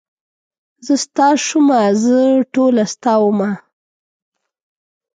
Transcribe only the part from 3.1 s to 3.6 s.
ومه.